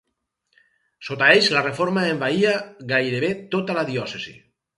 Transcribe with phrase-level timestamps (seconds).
[1.09, 2.55] Sota ells la Reforma envaïa
[2.93, 4.37] gairebé tota la diòcesi.